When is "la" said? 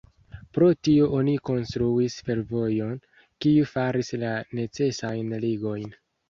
4.25-4.33